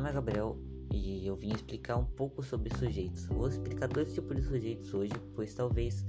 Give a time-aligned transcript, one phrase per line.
[0.00, 0.56] Gabriel
[0.92, 3.26] e eu vim explicar um pouco sobre sujeitos.
[3.26, 6.04] Vou explicar dois tipos de sujeitos hoje, pois talvez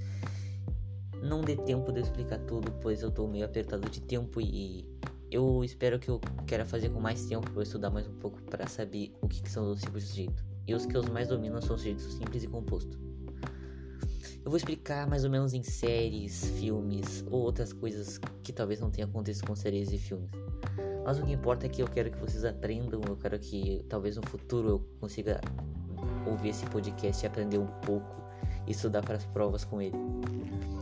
[1.22, 4.88] não dê tempo de eu explicar tudo, pois eu tô meio apertado de tempo e
[5.30, 8.66] eu espero que eu queira fazer com mais tempo para estudar mais um pouco para
[8.66, 10.44] saber o que, que, são os tipos de sujeito.
[10.66, 12.98] E os que eu mais domino são sujeitos simples e composto.
[14.44, 18.90] Eu vou explicar mais ou menos em séries, filmes ou outras coisas que talvez não
[18.90, 20.30] tenha acontecido com séries e filmes.
[21.04, 24.16] Mas o que importa é que eu quero que vocês aprendam, eu quero que talvez
[24.16, 25.40] no futuro eu consiga
[26.26, 28.22] ouvir esse podcast e aprender um pouco
[28.66, 29.96] e estudar para as provas com ele.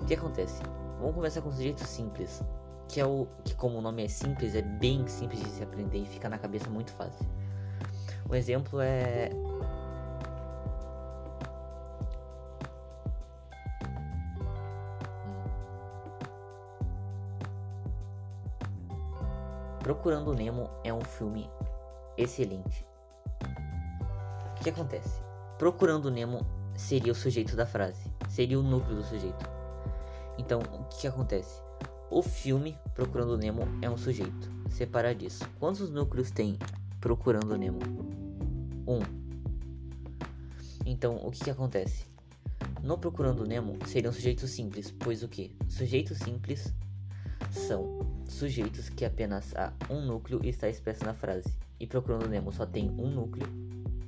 [0.00, 0.62] O que acontece?
[0.98, 2.42] Vamos começar com um sujeito simples,
[2.88, 5.98] que é o que como o nome é simples, é bem simples de se aprender
[5.98, 7.26] e fica na cabeça muito fácil.
[8.30, 9.30] Um exemplo é
[19.82, 21.50] Procurando Nemo é um filme
[22.16, 22.86] excelente.
[24.56, 25.20] O que acontece?
[25.58, 29.44] Procurando Nemo seria o sujeito da frase, seria o núcleo do sujeito.
[30.38, 31.60] Então, o que acontece?
[32.08, 34.52] O filme Procurando Nemo é um sujeito.
[34.70, 35.44] Separar disso.
[35.58, 36.56] Quantos núcleos tem
[37.00, 37.80] Procurando Nemo?
[38.86, 39.00] Um.
[40.86, 42.06] Então, o que, que acontece?
[42.84, 45.56] No Procurando Nemo seria um sujeito simples, pois o que?
[45.68, 46.72] Sujeitos simples
[47.50, 51.48] são sujeitos que apenas há um núcleo está expresso na frase.
[51.78, 53.46] E Procurando Nemo só tem um núcleo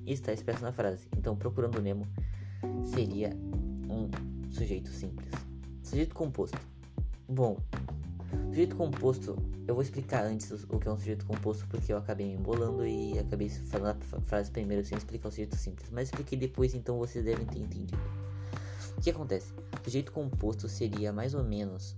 [0.07, 1.07] e está expresso na frase.
[1.17, 2.07] Então, Procurando Nemo
[2.85, 3.31] seria
[3.89, 4.09] um
[4.51, 5.31] sujeito simples.
[5.83, 6.59] Sujeito composto.
[7.29, 7.59] Bom,
[8.49, 9.37] sujeito composto,
[9.67, 12.87] eu vou explicar antes o que é um sujeito composto porque eu acabei me embolando
[12.87, 15.89] e acabei falando a frase primeiro sem explicar o sujeito simples.
[15.91, 17.99] Mas expliquei depois, então vocês devem ter entendido.
[18.97, 19.53] O que acontece?
[19.83, 21.95] Sujeito composto seria mais ou menos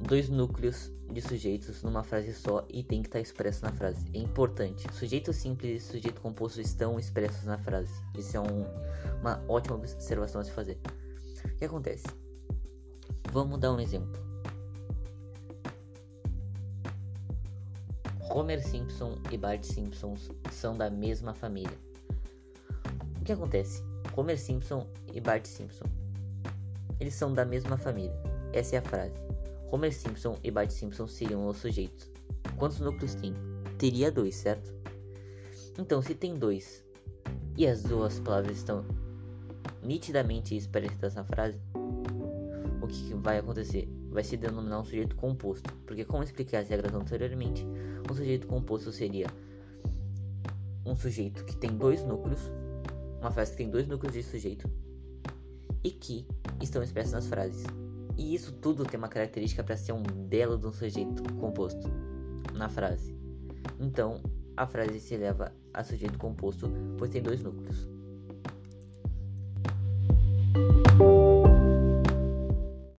[0.00, 4.06] dois núcleos de sujeitos numa frase só e tem que estar expresso na frase.
[4.12, 4.86] É importante.
[4.92, 7.92] Sujeito simples e sujeito composto estão expressos na frase.
[8.16, 8.64] Isso é um,
[9.20, 10.78] uma ótima observação a se fazer.
[11.44, 12.06] O que acontece?
[13.32, 14.26] Vamos dar um exemplo.
[18.30, 20.14] Homer Simpson e Bart Simpson
[20.50, 21.78] são da mesma família.
[23.20, 23.82] O que acontece?
[24.14, 25.86] Homer Simpson e Bart Simpson.
[27.00, 28.14] Eles são da mesma família.
[28.52, 29.14] Essa é a frase.
[29.70, 32.10] Homer Simpson e Bart Simpson seriam os sujeitos.
[32.56, 33.34] Quantos núcleos tem?
[33.78, 34.74] Teria dois, certo?
[35.78, 36.84] Então, se tem dois
[37.56, 38.84] e as duas palavras estão
[39.82, 41.58] nitidamente expressas na frase,
[42.80, 43.88] o que vai acontecer?
[44.10, 47.66] Vai se denominar um sujeito composto, porque como expliquei as regras anteriormente,
[48.10, 49.26] um sujeito composto seria
[50.84, 52.40] um sujeito que tem dois núcleos,
[53.20, 54.70] uma frase que tem dois núcleos de sujeito
[55.82, 56.26] e que
[56.62, 57.64] estão expressos nas frases.
[58.16, 61.88] E isso tudo tem uma característica para ser um belo de um sujeito composto
[62.54, 63.14] na frase.
[63.78, 64.22] Então,
[64.56, 67.95] a frase se eleva a sujeito composto, pois tem dois núcleos.